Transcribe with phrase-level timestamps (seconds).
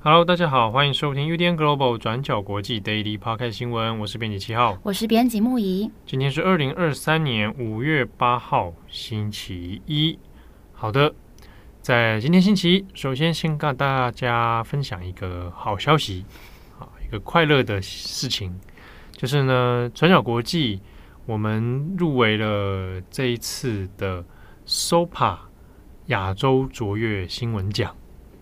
[0.00, 5.90] Hello，大家好，欢迎收听 UDN Global 转角国际 Daily Podcast 新闻，我是编辑七号，我是编辑木仪。
[6.04, 10.18] 今天是二零二三年五月八号，星期一。
[10.80, 11.12] 好的。
[11.82, 16.24] 在今天星期一，首先先跟大家分享一个好消息，
[16.78, 18.56] 啊，一个快乐的事情，
[19.10, 20.80] 就是呢，转角国际
[21.26, 24.24] 我们入围了这一次的
[24.68, 25.38] SOPA
[26.06, 27.92] 亚洲卓越新闻奖。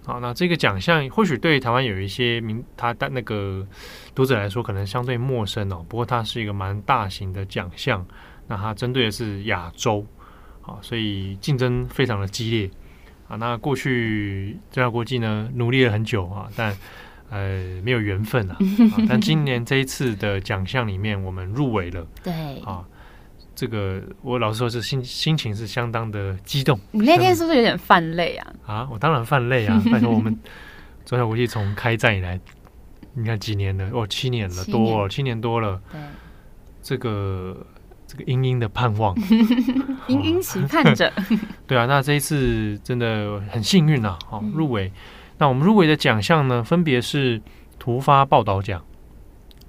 [0.04, 3.66] 好，那这个奖项或许对台湾有一些名，他的那个
[4.14, 5.82] 读者来说可能相对陌生哦。
[5.88, 8.06] 不过它是一个蛮大型的奖项，
[8.46, 10.04] 那它针对的是亚洲，
[10.66, 12.70] 啊，所以竞争非常的激烈。
[13.28, 16.76] 啊，那过去转角国际呢，努力了很久啊，但
[17.28, 18.56] 呃没有缘分啊，
[18.94, 19.02] 啊。
[19.08, 22.06] 但今年这一次的奖项里面，我们入围了。
[22.22, 22.84] 对啊，
[23.56, 26.78] 这个我老实说，是心心情是相当的激动。
[26.92, 28.52] 你那天是不是有点犯累啊？
[28.64, 29.82] 啊，我当然犯累啊！
[29.90, 30.38] 拜托，我们
[31.04, 32.38] 中小国际从开战以来，
[33.14, 33.90] 你看几年了？
[33.92, 35.82] 哦，七年了，年多了，七年多了。
[35.90, 36.00] 对，
[36.80, 37.66] 这个。
[38.06, 39.14] 这个殷殷的盼望，
[40.06, 41.12] 殷殷期盼着。
[41.66, 44.92] 对啊，那这一次真的很幸运啊，好入围。
[45.38, 47.42] 那我们入围的奖项呢，分别是
[47.78, 48.82] 突发报道奖。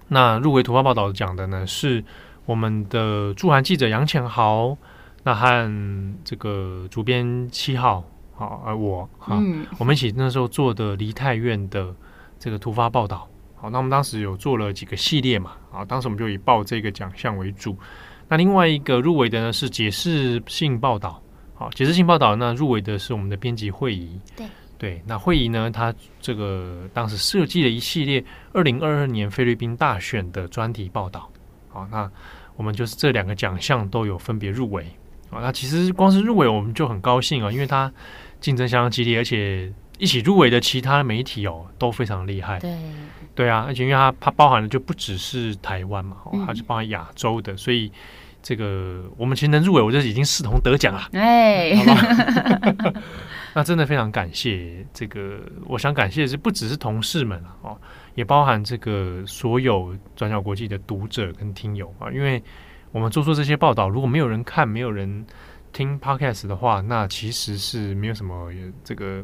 [0.10, 2.04] 那入围突发报道奖的呢，是
[2.46, 4.78] 我们的驻韩记者杨浅豪，
[5.24, 8.04] 那和这个主编七号，
[8.36, 9.42] 好，而我哈，
[9.80, 11.94] 我们一起那时候做的梨泰院的
[12.40, 13.28] 这个突发报道。
[13.56, 17.76] 好，那我们当时有做了几个系列嘛，啊，当时我们就以报这个奖项为主。
[18.30, 21.22] 那另外一个入围的呢是解释性报道，
[21.56, 24.46] 好，解释性报道那入围的是我们的编辑会议，对。
[24.80, 31.28] 对，那会议呢，它这个当时设计了一系列二零二二年菲律宾大选的专题报道，
[31.70, 32.08] 好，那
[32.56, 34.84] 我们就是这两个奖项都有分别入围，
[35.32, 37.92] 啊，那其实光是入围我们就很高兴啊，因为它
[38.40, 42.78] 竞争相当激烈，而且一起入围的其他媒体哦都非常厉害，对。
[43.34, 47.92] 对啊，而且因为它它包含的就不只是台湾嘛，它是包含亚洲的，所以。
[48.48, 51.10] 这个我们其实能入围，我觉得已经视同得奖了。
[51.12, 51.74] 哎，
[53.54, 57.78] 那真的非常感谢这个，我想感谢的是不只是同事们哦，
[58.16, 62.42] 也包含这个所有转角国际的读者跟听友啊，因为
[62.94, 65.26] 我们做出这些报道，如果没有人看，没有人
[65.74, 68.50] 听 Podcast 的话，那其实是没有什么
[68.82, 69.22] 这个，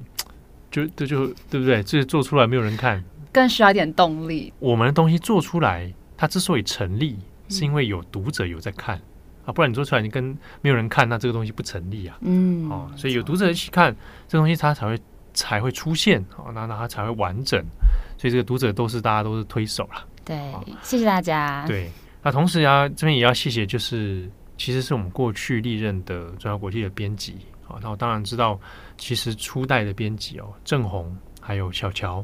[0.70, 1.82] 就这就，就对不对？
[1.82, 3.02] 这做出来没有人看，
[3.32, 4.52] 更需要一点动力。
[4.60, 7.18] 我们的东西做出来，它之所以成立。
[7.50, 9.00] 是因为有读者有在看
[9.46, 10.24] 啊，不然你做出来你跟
[10.62, 12.18] 没有人看，那这个东西不成立啊。
[12.22, 13.96] 嗯，哦，所以有读者一起看
[14.28, 15.00] 这个东西，它才会
[15.34, 17.64] 才会出现哦，那那它才会完整。
[18.18, 20.06] 所以这个读者都是大家都是推手了。
[20.24, 20.38] 对，
[20.82, 21.66] 谢谢大家。
[21.68, 27.36] 对，那同时呀，这边也要谢谢，就是其实是我们过去历任的中央国际的编辑
[27.68, 27.76] 啊。
[27.82, 28.58] 那我当然知道，
[28.98, 32.24] 其实初代的编辑哦，郑红还有小乔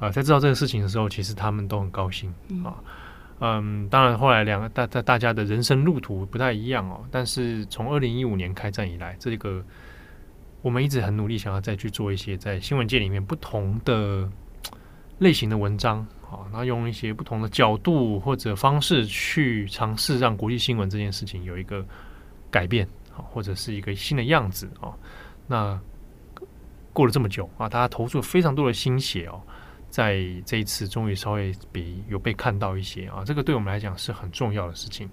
[0.00, 2.28] 啊，在知道这个事情的时候，其实他们都很高兴
[2.64, 2.74] 啊。
[2.74, 2.74] 嗯，
[3.44, 7.04] 嗯当然，后来两个大大大家的人生路途不太一样哦。
[7.10, 9.60] 但是从二零一五年开战以来，这个
[10.62, 14.30] 我们一直很努力，想要再去做一些在新闻界里面不同的
[15.18, 15.98] 类型的文章
[16.30, 21.84] 啊，然后用一些不同的角度或者方式去尝试让国际新闻这件事情有一个
[22.48, 24.94] 改变啊，或者是一个新的样子啊。
[25.48, 25.80] 那
[26.92, 29.42] 过了这么久啊，大家投入了非常多的心血哦。
[29.92, 35.06] 在这一次，终于稍微比有被看到一些啊，这个对我们来讲是很重要的事情。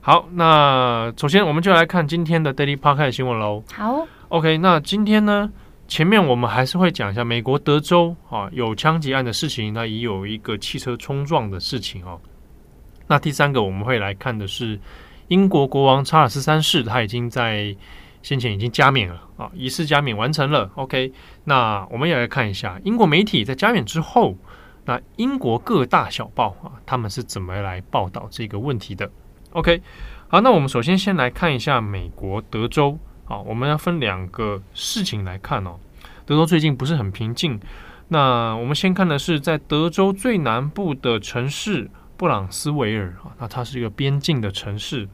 [0.00, 3.64] 好，那首先我们就来看今天的 Daily Park 的新闻喽。
[3.72, 5.50] 好，OK，那今天呢，
[5.88, 12.20] 前面我们还是会讲一下美国德州啊有枪击案的事情，那也有一个汽车冲撞的事情哦。
[13.08, 14.78] 那第三个我们会来看的是
[15.26, 17.76] 英国国王查尔斯三世，他已经在。
[18.22, 20.70] 先前已经加冕了啊，仪式加冕完成了。
[20.74, 21.12] OK，
[21.44, 24.36] 那我们也来看一下英国媒体在加冕之后，
[24.84, 29.10] 那英国各大小报啊，他们是怎么来报道这个问题的
[29.52, 29.80] ？OK，
[30.28, 35.76] 好，那我们首先先来看一下美国德州啊，我们要分两个事情来看哦。
[36.26, 37.58] 德州最近不是很平静，
[38.08, 45.08] 那我们先看的是在德州最南部的城市布朗斯维尔啊，那它是一个边境的城市。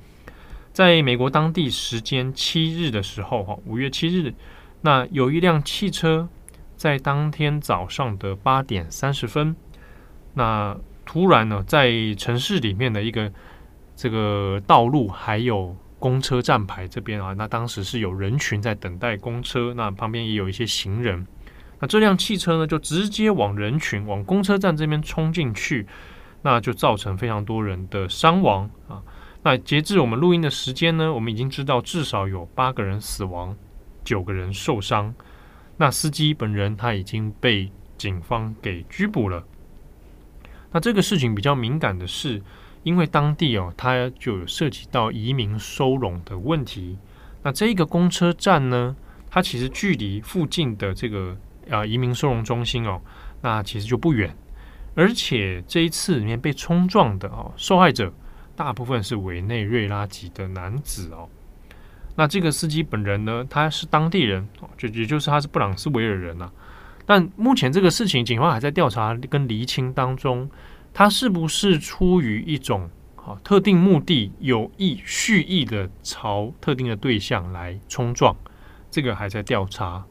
[0.77, 4.35] 在美国当地时间七日的时候，哈，五月七日，
[4.83, 6.29] 那有一辆汽车
[6.77, 9.57] 在当天早上的八点三十分，
[10.35, 10.77] 那
[11.07, 13.33] 突然呢，在城市里面的一个
[13.97, 21.27] 这个道路还有公车站牌这边啊，那当时是有人群在等待公车，那旁边也有一些行人。
[21.81, 25.87] 那这辆汽车呢，就直接往人群、往公车站这边冲进去，
[26.43, 29.01] 那就造成非常多人的伤亡啊。
[29.47, 33.57] 那截至我们录音的时间呢，我们已经知道至少有八个人死亡，
[34.03, 35.15] 九个人受伤。
[35.77, 39.45] 那司机本人他已经被警方给拘捕了。
[40.73, 42.43] 那这个事情比较敏感的是，
[42.83, 46.99] 因为当地哦，它就有涉及到移民收容的问题。
[47.45, 48.97] 那这个公车站呢，
[49.31, 51.37] 它其实距离附近的这个。
[51.71, 53.01] 啊，移民收容中心哦，
[53.43, 54.37] 那其实就不远，
[54.97, 58.13] 而且这一次里面被冲撞的哦，受害者
[58.57, 61.29] 大部分是委内瑞拉籍的男子哦。
[62.17, 66.53] 那这个司机本人呢，他是当地人哦，就也就是他是布朗斯维尔人呐、啊。
[67.05, 70.51] 但目前这个事情，警方还在调查跟厘清当中，
[70.95, 78.35] 他是不是出于一种啊特定目的，有意蓄意的朝特定的对象来冲撞，
[78.91, 80.03] 这个还在调查。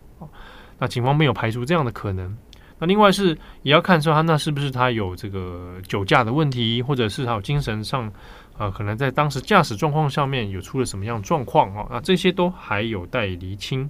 [0.77, 2.37] 那警方没有排除这样的可能。
[2.77, 8.11] 那另外是也要看说他那是不是他有这个酒驾的问题，或者是他有精神上
[8.57, 11.87] 啊、可能在当时驾驶状况上面有出了什么样状况啊？
[11.91, 13.89] 那这些都还有待厘清。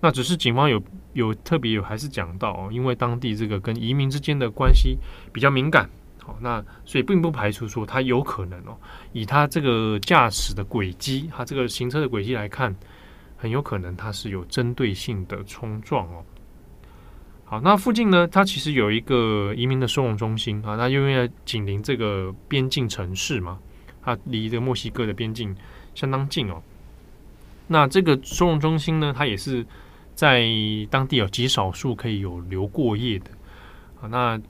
[0.00, 4.96] 那只是警方有有特别有还是讲到哦，因为当地这个跟移民之间的关系
[5.32, 5.88] 比较敏感，
[6.22, 8.76] 好，那所以并不排除说他有可能哦，
[9.12, 12.74] 以他这个驾驶的轨迹，他这个行车的轨迹来看。
[13.36, 16.24] 很有可能他是有针对性的冲撞哦。
[17.62, 20.76] 那附近呢，它其实有一个移民的收容中心啊。
[20.76, 23.58] 那因为紧邻这个边境城市嘛，
[24.02, 25.54] 它离这墨西哥的边境
[25.94, 26.62] 相当近哦。
[27.66, 29.64] 那这个收容中心呢，它也是
[30.14, 30.46] 在
[30.90, 33.30] 当地有极少数可以有留过夜的
[34.00, 34.08] 啊。
[34.08, 34.40] 那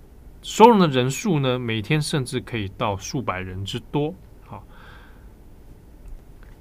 [0.43, 4.15] 收容的人数呢，每天甚至可以到数百人之多。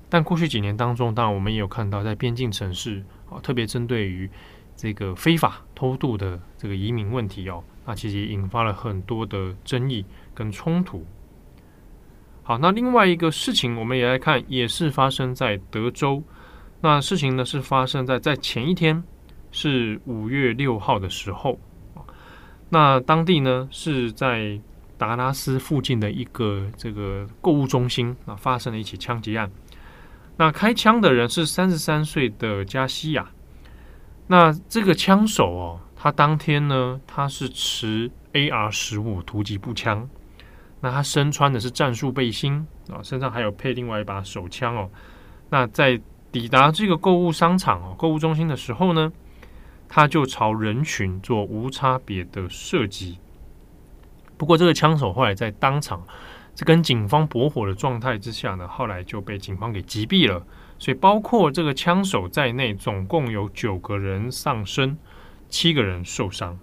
[0.10, 4.30] 但过去几年当中，当然我们也有看到，在边境城市啊，特别针对于
[4.76, 11.06] 这个非法偷渡的这个移民问题哦，那其实也引发了很多的争议跟冲突。
[12.44, 16.22] 好，那另外一个事情，我们也来看，也是发生在德州。
[16.82, 19.02] 那事情呢是发生在在前一天，
[19.52, 21.58] 是五月六号的时候。
[22.70, 24.60] 那当地呢是在
[24.98, 29.50] 达拉斯附近的一个这个购物中心啊，发生了一起枪击案。
[30.36, 33.30] 那开枪的人是三十三岁的加西亚。
[34.28, 40.10] 那这个枪手哦，他当天呢，他是持 AR 十五突击步枪。
[40.82, 44.90] 那他身穿的是战术背心啊，身上还有配另外一把手枪哦。
[45.50, 49.12] 那在抵达这个购物商场哦，购物中心的时候呢，
[49.88, 53.18] 他就朝人群做无差别的射击。
[54.38, 56.06] 不过这个枪手后来在当场。
[56.56, 60.46] 这跟警方驳火的状态之下呢，后来就被警方给击毙了。
[60.84, 64.98] 所以包括这个枪手在内，总共有九个人丧生，
[65.48, 66.60] 七个人受伤。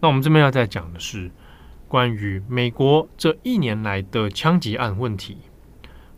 [0.00, 1.30] 那我们这边要再讲的是
[1.86, 5.38] 关于美国这一年来的枪击案问题。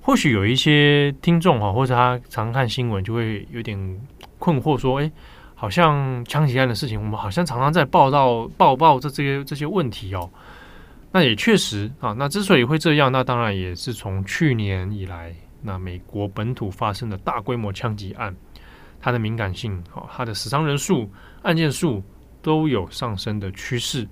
[0.00, 4.00] 或许有一些听众哈，或者他常看新闻，就会有点
[4.38, 5.12] 困惑，说：“哎，
[5.54, 10.30] 好像枪击案的事情，我们好像常常在报道报报这这些这些问题哦。”
[11.12, 18.34] 那也确实啊，那之所以会这样，那当然也是从去年以来，那美国本土发生的大规模枪击案，
[19.00, 21.10] 它的敏感性，好，它的死伤人数、
[21.42, 22.02] 案件数
[22.42, 24.08] 都有上升的趋势。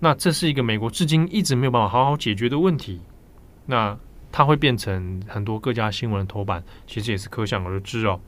[0.00, 3.00] 那这是一个美国至今一直没有办法好好解决的问题。
[3.64, 3.98] 那
[4.30, 8.20] 它会变成很多各家新闻的头版，其实也是可想而知哦。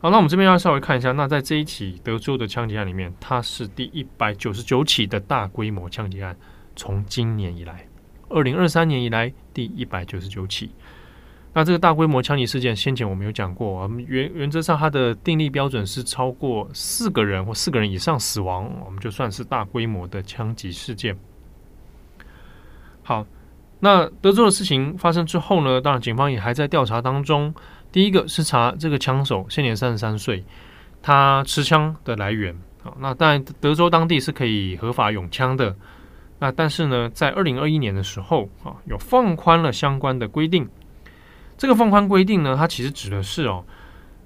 [0.00, 6.36] 好，那我们这边要稍微看一下，那在这一起德州的枪击案里面，它是第一百九十九起的大规模枪击案。
[6.76, 7.86] 从今年以来，
[8.28, 10.70] 二零二三年以来第一百九十九起。
[11.58, 21.18] 那这个大规模枪击事件，先前我们有讲过，我们原原则上它的定义标准是超过四个人或四个人以上死亡，我们就算是大规模的枪击事件。
[23.02, 23.26] 好，
[23.80, 27.52] 那德州的事情发生之后呢，当然警方也还在调查当中。
[27.90, 30.44] 第一个是查这个枪手，现年三十三岁，
[31.02, 32.56] 他持枪的来源。
[32.84, 35.74] 好，那当然德州当地是可以合法拥枪的。
[36.38, 40.68] 那但是呢，在二零二一年的时候啊，有放宽了相关的规定。
[41.58, 43.64] 这个放宽规定呢，它其实指的是哦，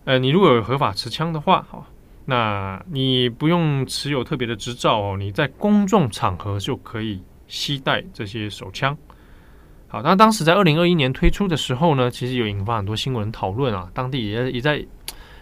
[0.04, 1.84] 呃，你如果有合法持枪的话，哈，
[2.26, 8.96] 那你不用持有特别的执照哦，你在公众场合就可以携带这些手枪。
[9.88, 14.86] 好，那当时在二零二一年推出的时候呢，其实有引发很多新闻讨论啊，当地也也在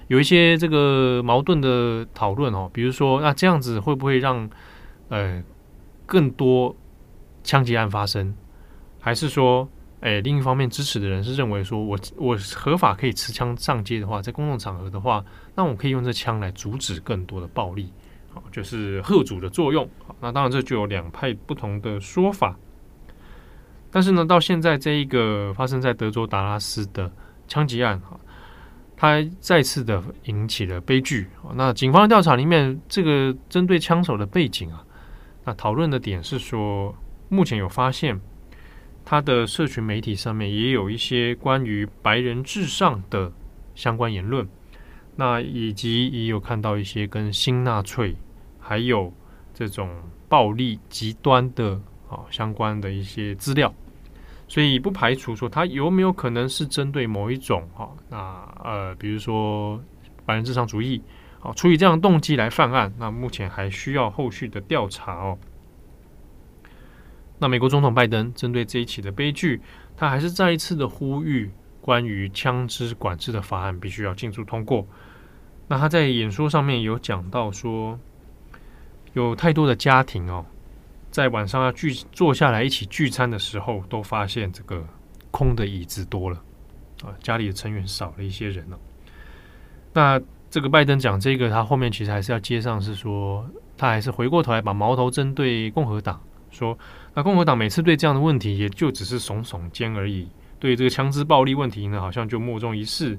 [0.09, 4.49] 有一些这个矛盾的讨论哦，比如说，那这样子会不会让
[5.09, 5.43] 呃？
[6.11, 6.75] 更多
[7.45, 8.35] 枪击案发生，
[8.99, 9.69] 还是说
[10.01, 15.23] 哎，另一方面支持的人是认为说我我合法可以持枪上街的话，在公众场合的话，
[15.55, 17.93] 那我可以用这枪来阻止更多的暴力，
[18.33, 19.89] 好，就是吓阻的作用。
[20.07, 22.57] 好，那当然这就有两派不同的说法。
[23.91, 27.13] 但是呢，到现在这一个发生在德州达拉斯的
[27.47, 28.19] 枪击案，哈，
[28.97, 31.29] 它再次的引起了悲剧。
[31.55, 34.83] 那警方调查里面，这个针对枪手的背景啊，
[35.45, 36.95] 那讨论的点是说，
[37.29, 38.19] 目前有发现
[39.11, 43.33] 他的社群媒体上面也有一些关于白人至上的
[43.75, 44.49] 相关言论，
[45.17, 48.15] 那以及也有看到一些跟新纳粹
[48.61, 49.13] 还有
[49.53, 49.91] 这种
[50.29, 51.81] 暴力极端的。
[52.09, 53.73] 啊，相关的一些资料，
[54.49, 58.19] 所以不排除说他有没有可能是针对某一种哈，那
[58.65, 59.81] 呃，比如说
[60.27, 61.01] 白人至上主义，
[61.39, 65.39] 好，出于这样的动机来犯案，那目前还需要后续的调查哦。
[67.41, 69.61] 那美国总统拜登针对这一起的悲剧，
[69.97, 74.87] 他还是再一次的呼吁，关于枪支管制的法案必须要尽速通过。
[75.67, 77.99] 那他在演说上面有讲到说，
[79.15, 80.45] 有太多的家庭哦。
[81.11, 84.87] 在晚上要聚坐下来一起聚餐的时候，都发现这个
[85.33, 86.37] 空的椅子多了
[87.03, 88.79] 啊，家里的成员少了一些人了。
[89.93, 90.21] 那
[90.51, 93.45] 这个拜登讲这个，他后面其实还是要接上，是说
[93.77, 96.21] 他还是回过头来把矛头针对共和党，
[96.51, 96.79] 说
[97.15, 100.29] 那共和党每次对这样的问题，也就只是耸耸肩而已，
[100.59, 103.19] 对这个枪支暴力问题呢，好像就莫衷一是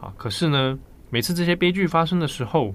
[0.00, 0.12] 啊。
[0.16, 0.78] 可是呢，
[1.10, 2.74] 每次这些悲剧发生的时候，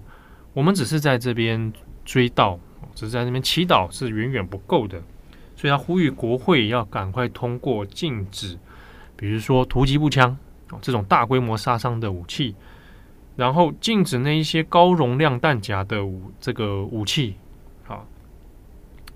[0.53, 1.73] 我们只是在这边
[2.05, 2.57] 追悼。
[2.93, 5.01] 只是在那边祈祷是远远不够的，
[5.55, 8.57] 所以他呼吁国会要赶快通过禁止，
[9.15, 10.35] 比如说突击步枪
[10.81, 12.55] 这种大规模杀伤的武器，
[13.35, 17.35] 然后禁止那一些高容量弹夹的武这个武器，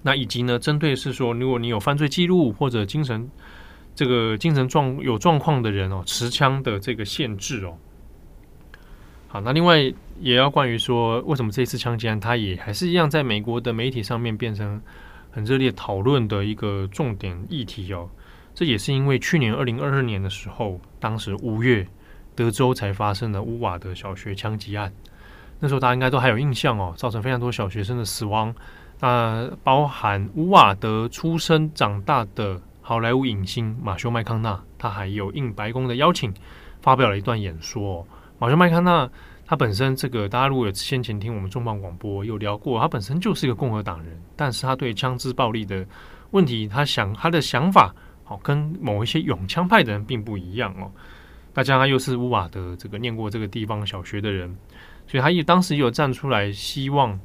[0.04, 3.30] 那以及呢，针对是说，如果你有犯罪记录或者精神
[3.94, 7.78] 这个精神状有状况的人哦，持枪的这个限制哦。
[9.28, 9.80] 好，那另外
[10.20, 14.82] 也要关于说，为什么这次枪击案，它也还是一样在美国的媒体上面变成
[15.30, 18.10] 很热烈讨论的一个重点议题哦。
[18.54, 21.88] 这也是因为去年二零二二年的时候，当时五月
[22.36, 24.92] 德州才发生的乌瓦德小学枪击案，
[25.60, 28.54] 那时候大家应该都还有印象哦，造成非常多小学生的死亡。
[29.02, 36.32] 那包含乌瓦德出生长大的好莱坞影星马修麦康纳，他还有应白宫的邀请，
[36.82, 38.08] 发表了一段演说。
[38.38, 39.10] 马修麦康纳，
[39.44, 45.84] 他本身这个大家如果有先前听我们重磅广播有聊过，他本身就是一个共和党人，但是他对枪支暴力的
[46.30, 47.92] 问题，他想他的想法，
[48.24, 50.92] 好跟某一些拥枪派的人并不一样哦。
[51.56, 54.56] 那加上又是乌瓦德这个念过这个地方小学的人，
[55.08, 57.20] 所以他也当时有站出来，希望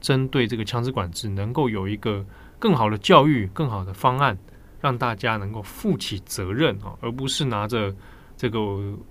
[0.00, 2.24] 针对这个枪支管制能够有一个
[2.58, 4.36] 更好的教育、更好的方案，
[4.80, 7.94] 让大家能够负起责任啊，而不是拿着。
[8.36, 8.58] 这个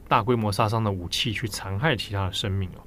[0.08, 2.82] 大规模杀伤的武器去残害其他的生命哦。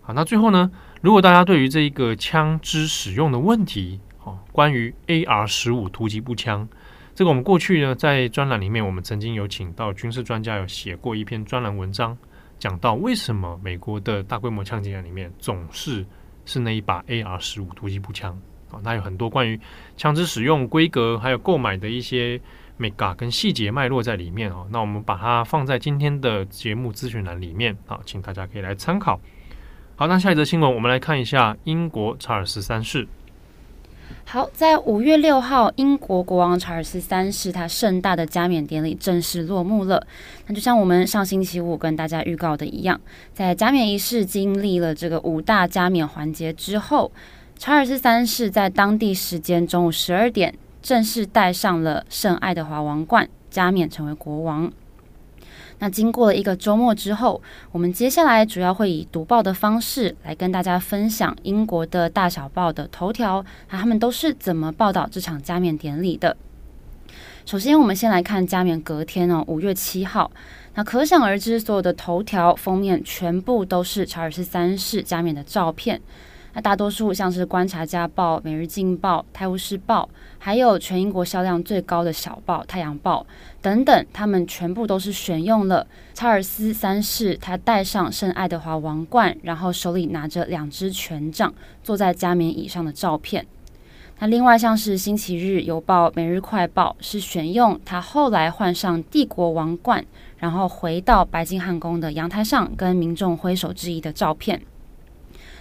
[0.00, 0.68] 好，那最后呢，
[1.00, 6.68] 如果大家对于这一个枪支使用的问题，哦，关于 AR 十五突击步枪，
[7.14, 12.18] 这个我们过去呢在专栏里面，我们曾经有请到军事专家有写过一篇专栏文章，
[12.58, 16.04] 讲到为什么美国的大规模枪击案里面总是
[16.50, 18.38] 是那一把 AR 十五突击步枪
[18.70, 19.60] 啊，那有很多关于
[19.96, 22.40] 枪支使用规格还有购买的一些。
[22.80, 29.20] Mega 跟细节脉络在里面哦，那我们把它放在今天的节目咨询栏里面啊，请大家可以来参考。
[29.96, 33.06] 好，那下一则新闻，我们来看一下英国查尔斯三世。
[34.24, 40.06] 好，在五月六号，英国国王查尔斯三世他盛大的加冕典礼正式落幕了。
[40.46, 43.00] 那就像我们上星期五跟大家预告的一样，
[43.34, 47.10] 在加冕仪式经历了这个五大加冕环节之后，
[47.58, 50.54] 查尔斯三世在当地时间中午十二点。
[50.82, 54.72] 正式戴上了圣爱德华王冠，加冕成为国王。
[55.80, 66.36] 那经过了一个周末之后，我们接下来主要会以读报的方式来跟大家分享英国的大小报的头条，那他们都是怎么报道这场加冕典礼的。
[67.44, 70.30] 首先，我们先来看加冕隔天哦，五月七号。
[70.74, 76.00] 那可想而知，所有的头条封面全部都是查尔斯三世加冕的照片。
[76.52, 83.24] 那大多数像是《观察家报》、《每日镜报》、《泰晤士报》，还有全英国销量最高的小报《太阳报》
[83.62, 91.54] 等等，他们全部都是选用了查尔斯三世他戴上圣爱德华王冠，然后手里拿着两支权杖，
[91.84, 93.46] 坐在加冕椅上的照片。
[94.18, 100.04] 那另外像是《星期日邮报》、《每日快报》是选用他后来换上帝国王冠，
[100.36, 104.60] 然后回到白金汉宫的阳台上跟民众挥手致意的照片。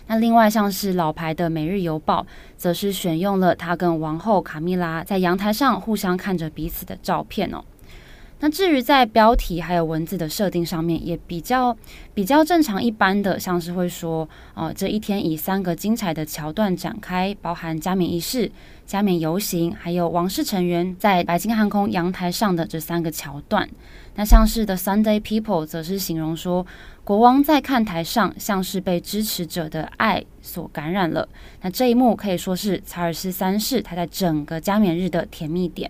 [0.09, 2.23] 那另外像是老牌的《每日邮报》，
[2.57, 7.63] 则是选用了他跟王后卡蜜拉在阳台上互相看着彼此的照片哦。
[8.39, 11.77] 那至于在标题还有文字的设定上面，也比较
[12.15, 18.51] 比较正常一般的，像是会说，呃，这一天以三个精彩的桥段展开，包含加冕仪式、
[18.87, 23.69] 加冕游行，还有王室成员在白金汉宫阳台上的这三个桥段。
[24.19, 26.67] 那像是 The Sunday People 则是形容说，
[27.05, 31.29] 国王在看台上像是被支持者的爱所感染了。
[31.61, 35.89] 那这一幕可以说是查尔斯三世他在整个加冕日的甜蜜点。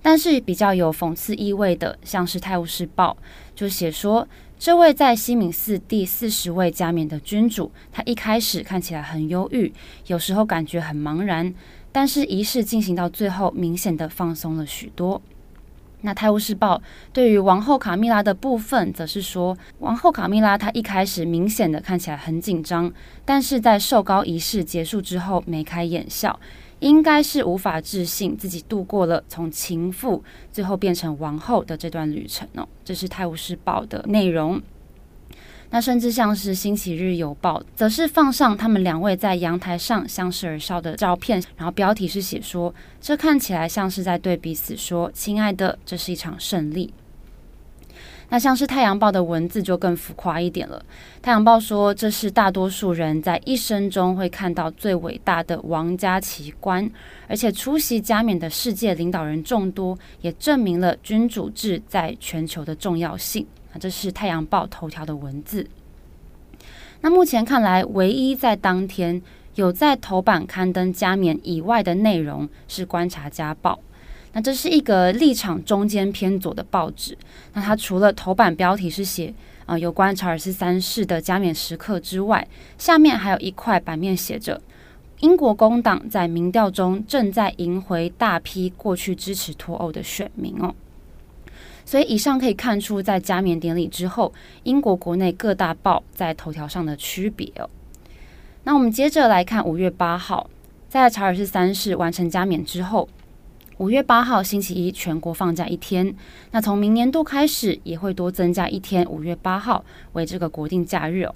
[0.00, 3.16] 但是比较有讽刺意味的，像是《泰晤士报》
[3.58, 9.72] 就写说，这位在西敏寺第四十位加冕的君主，他一开始看起来很忧郁，
[10.06, 11.52] 有时候感觉很茫然，
[11.90, 15.20] 但是仪式进行到最后，明显的放松了许多。
[16.02, 16.76] 那《泰晤士报》
[17.12, 22.92] 对于王后卡米拉的部分，则是说，王后卡米拉她一开始明显的看起来很紧张，
[23.24, 26.38] 但是在受高仪式结束之后，眉开眼笑。
[26.80, 30.22] 应该是无法置信自己度过了从情妇
[30.52, 34.60] 最后变成王后的这段旅程哦，这是《泰晤士报》的内容。
[35.70, 46.92] 那甚至像是《星期日邮报》，则是放上他们两位在阳台上相视而笑的照片，然后标题是写说：“这看起来像是在对彼此说，亲爱的，这是一场胜利。
[48.28, 50.84] ”那像是《太阳报》的文字就更浮夸一点了，
[51.22, 56.90] 《太阳报》说，这是大多数人在一生中会看到最伟大的王家奇观，
[57.28, 63.46] 而且出席加冕的世界领导人众多，也证明了君主制在全球的重要性。
[63.78, 65.66] 这是《太阳报》头条的文字。
[67.00, 69.20] 那目前看来，唯一在当天
[69.54, 73.74] 有在头版刊登加冕以外的内容是《观察家报》。
[74.32, 77.16] 那这是一个立场中间偏左的报纸。
[77.54, 79.32] 那它除了头版标题是写
[79.64, 82.46] 啊、有关查尔斯三世的加冕时刻之外，
[82.78, 84.60] 下面还有一块版面写着：
[85.20, 90.74] 英国工党在民调中正在赢回大批过去支持脱欧的选民哦。
[91.86, 97.70] 所以以上可以看出，在加冕典礼之后，英国国内各大报在头条上的区别哦。
[98.64, 100.50] 那我们接着来看五月八号，
[100.88, 103.08] 在查尔斯三世完成加冕之后。
[103.78, 106.14] 五月八号星期一，全国放假一天。
[106.50, 109.84] 那从明年度开始，也会多增加一天，五月八号
[110.14, 111.34] 为这个国定假日哦。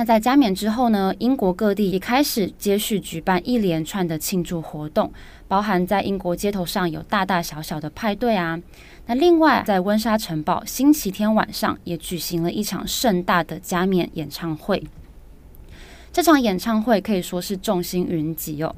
[0.00, 5.12] 那在加冕之后呢，英国各地也开始接续举办一连串的庆祝活动，
[5.46, 8.58] 包含在英国街头上有大大小小的派对啊。
[9.04, 14.82] 那另外，在温莎城堡，星期天晚上也举行了一场盛大的加冕演唱会。
[16.10, 18.74] 这场演唱会可以说是众星云集哦。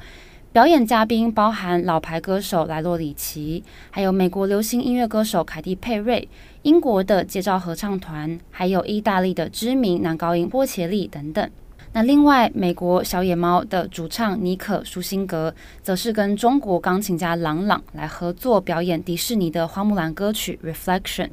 [0.53, 6.29] 表演嘉宾包含老牌歌手莱洛里奇，还有美国流行音乐歌手凯蒂佩瑞，
[6.61, 11.51] 英国的街招合唱团，还有意大利的知名男高音波切利等等。
[11.95, 21.27] 那另外，美国小野猫的主唱尼可舒辛格，则是跟中国钢琴家郎朗来合作表演迪士尼的花木兰歌曲《Reflection》。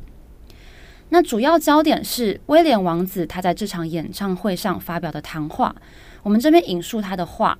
[1.09, 5.75] 那主要焦点是威廉王子他在这场演唱会上发表的谈话。
[6.23, 7.57] 我们这边引述他的话，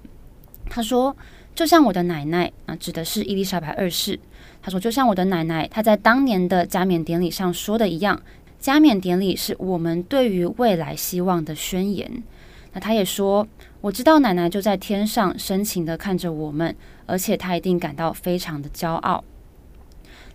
[0.69, 1.13] 他说。
[1.59, 4.17] 就像我的奶奶啊，指的是伊丽莎白二世。
[4.61, 8.21] 他说：“就像我的奶奶，她在当年的加冕典礼上说的一样，
[8.61, 12.23] 加冕典礼是我们对于未来希望的宣言。”
[12.71, 13.45] 那他也说
[13.81, 16.73] ：“我知道奶奶就在天上深情地看着我们，
[17.05, 19.21] 而且她一定感到非常的骄傲。”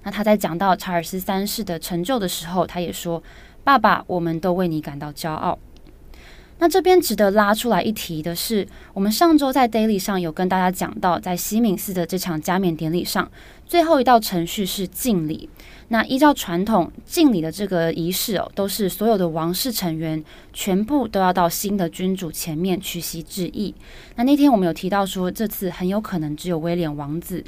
[0.04, 3.22] 那他在讲到查尔斯三世的成就的时候，他也说
[3.64, 5.58] ：“爸爸，我们都为你感到骄傲。”
[6.58, 13.30] 那这边值得拉出来一提的是，我们上周在 Daily 上有跟大家讲到，在西敏寺的这场加冕典礼上，
[13.66, 15.48] 最后一道程序是敬礼。
[15.88, 23.74] 那依照传统，敬礼的这个仪式哦，都是所有的王室成员全部都要到新的君主前面屈膝致意。
[24.16, 27.44] 那那天我们有提到说，这次很有可能只有威廉王子。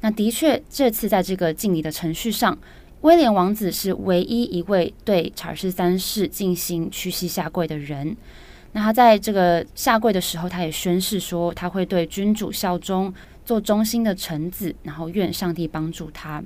[0.00, 2.56] 那的确，这次在这个敬礼的程序上。
[3.02, 8.16] 威廉王子是唯一一位对查尔斯三世进行屈膝下跪的人。
[8.72, 13.12] 那他在这个下跪的时候，他也宣誓说他会对君主效忠，
[13.44, 16.42] 做忠心的臣子，然后愿上帝帮助他。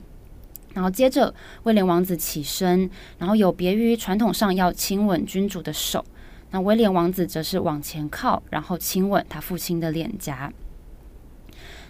[0.75, 1.35] 然后接着，
[1.65, 2.89] 威廉王子起身，
[3.19, 6.05] 然后有别于传统上要亲吻君主的手，
[6.51, 10.53] 那威廉王子则是往前靠，然后亲吻他父亲的脸颊。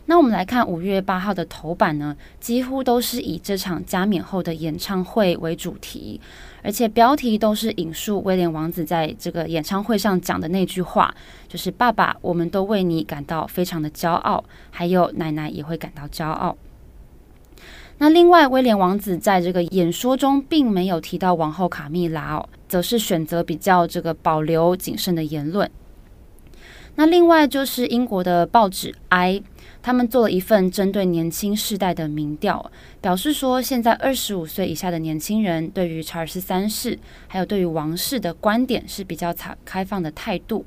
[0.07, 6.21] 那我们来看五月八号的头版呢，几乎都是以这场加冕后的演唱会为主题，
[6.61, 11.15] 而且标题都是引述威廉王子在这个演唱会上讲的那句话，
[11.49, 16.57] 就是“爸爸，我们都为你感到非常的骄傲”，还有“奶奶也会感到骄傲”。
[17.99, 25.71] 那另外，威廉王子在这个演说中并没有提到王后卡蜜拉哦，则是选择比较这个保留谨慎的言论。
[26.97, 29.35] 那另外就是英国的报纸《I》。
[29.83, 40.65] 他们做了一份针对年轻世代的民调，表示说，现在二十五岁以下的年轻人对于查尔斯三世还有对于王室的观点是比较采开放的态度，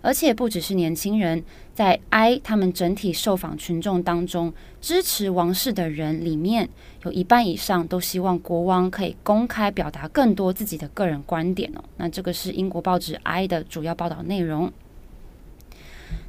[0.00, 1.42] 而且不只是年轻人，
[1.74, 6.68] 在 I 他们整体受访群众当中，支持王室的人里面
[7.04, 11.82] 有一半以上都希望国王可以公开表达更多自己的个人观点哦。
[11.96, 14.72] 那这个是英国报纸 I 的主要报道内容。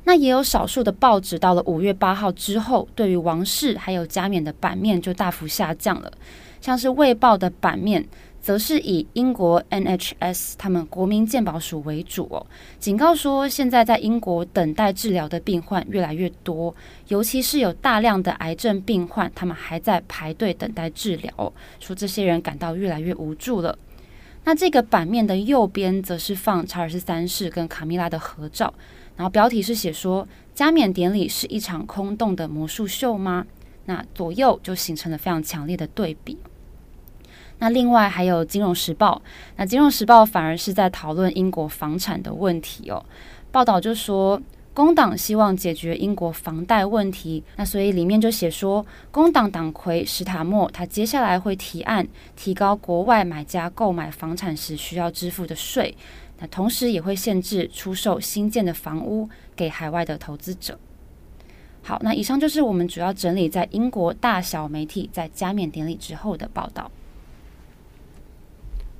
[0.05, 6.11] 那也有少数的报纸到了五月八号之后，对于王室还有加冕的版面就大幅下降了。
[6.59, 8.05] 像是《卫报》的版面，
[8.41, 12.45] 则是以英国 NHS 他们国民健保署为主哦，
[12.79, 16.73] 警告说现在在英国等待治疗的病患越来越多，
[17.07, 23.77] 尤其是有大量的癌症病患，他们还在排队等待治疗，说这些人感到越来越无助了。
[24.45, 28.73] 那这个版面的右边，则是放查尔斯三世跟卡米拉的合照。
[29.15, 33.45] 然后标题是写说，加冕典礼是一场空洞的魔术秀吗？
[33.86, 36.38] 那左右就形成了非常强烈的对比。
[37.60, 39.21] 那另外还有《金融时报》，
[39.58, 43.06] 那《金融时报》反而是在讨论英国房产的问题哦。
[43.52, 44.41] 报道就说，
[44.73, 55.95] 工党希望解决英国房贷问题，那所以里面就写说，工党党魁史塔默他接下来会提案提高国外买家购买房产时需要支付的税。
[56.43, 60.77] 那同时也会限制出售新建的房屋给海外的投资者。
[61.82, 66.91] 好，那以上就是我们主要整理在英国大小媒体在加冕典礼之后的报道。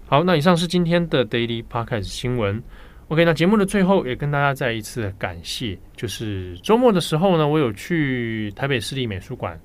[0.06, 2.64] 好，那以上是今天的 Daily Podcast 新闻。
[3.10, 9.60] OK，那节目的最后也跟大家再一次感谢，就是周末的时候呢，我有去台北市立美术馆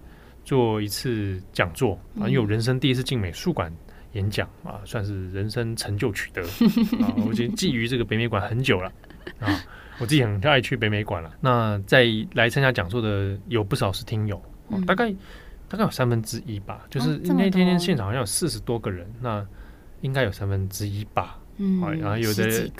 [0.44, 3.72] 做一次讲座啊，因为我人生第一次进美术馆。
[4.18, 6.42] 演讲啊，算是人生成就取得
[7.00, 7.14] 啊！
[7.24, 8.92] 我已经觊觎这个北美馆很久了
[9.38, 9.46] 啊，
[10.00, 11.30] 我自己很爱去北美馆了。
[11.40, 12.04] 那在
[12.34, 15.10] 来参加讲座的有不少是听友，嗯、大概
[15.68, 16.84] 大概有三分之一吧。
[16.90, 19.46] 就是那天天现场好像有四十多个人，那
[20.00, 21.38] 应该有三分之一吧。
[21.58, 22.70] 嗯，然后有的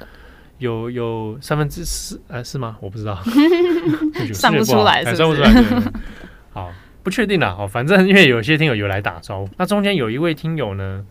[0.59, 2.77] 有有三分之四，哎，是吗？
[2.81, 3.23] 我不知道，
[4.35, 5.93] 算不出来是不是，算不出来。
[6.51, 6.73] 好，
[7.05, 7.55] 不确定了。
[7.57, 11.07] 哦，反正因为有些听友有来打招呼，那中间有一位听友呢。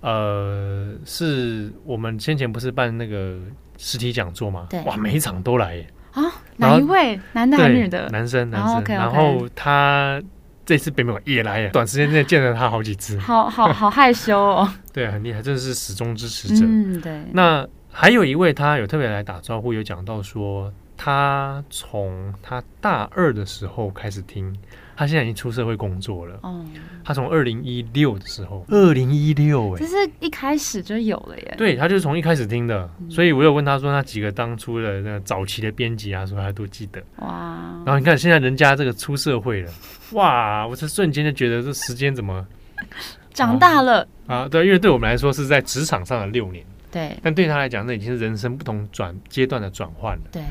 [0.00, 3.38] 呃，是我们先前不是办那个
[3.76, 4.66] 实体讲座嘛？
[4.70, 5.86] 对，哇，每一场都来耶！
[6.12, 6.22] 啊，
[6.56, 7.20] 哪一位？
[7.32, 8.08] 男的还是女的？
[8.08, 8.82] 男生，男生。
[8.96, 10.20] 然后他
[10.64, 14.72] 这次北美馆也来耶，短时间内见了他好几次，好好好害羞哦。
[14.92, 16.64] 对，很厉害，真的是始终支持者。
[16.66, 17.20] 嗯，对。
[17.32, 24.56] 那还有一位，他有特别来打招呼，有讲到说，他从他大二的时候开始听。
[25.00, 26.38] 他现在已经出社会工作了。
[26.42, 26.62] 哦，
[27.02, 31.54] 他从二零一六的时候，二零一六，哎，这是一开始就有了耶。
[31.56, 37.02] 对，他就是从一开始听的，嗯、所以我有问他说，那几个当初的那个早期的编辑啊，说他都记得。
[37.16, 37.82] 哇！
[37.86, 39.72] 然后你看现在人家这个出社会了，
[40.12, 40.66] 哇！
[40.66, 42.46] 我这瞬间就觉得这时间怎么
[43.32, 44.46] 长大了啊？
[44.50, 50.22] 对，因为对我们来说是在职场上的六年，对，但对他来讲，那已经是人生不同转阶段的转换了。
[50.30, 50.42] 对，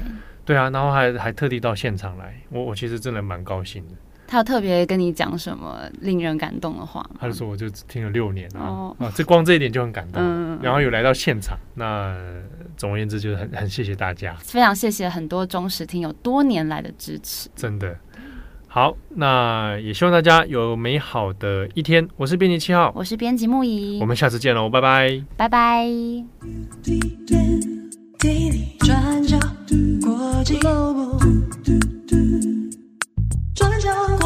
[0.43, 3.93] 对啊，然后还还特地到现场来，我我其实真的蛮高兴的。
[4.29, 7.03] 他有特别跟你讲什么令人感动的话？
[7.19, 10.21] 他就说，我就听了六年啊，哦、啊，这光这一点就很感动。
[10.23, 12.15] 嗯、然后有来到现场，那
[12.77, 17.97] 总而言之就是很很谢谢大家，非常谢谢很多忠实听友多年来的支持，真的
[18.67, 18.95] 好。
[19.09, 22.07] 那也希望大家有美好的一天。
[22.15, 25.87] 我是编辑七号，我是编辑木仪，我们下次见喽，拜拜，拜拜。
[28.85, 29.39] 转角
[30.05, 30.59] 国际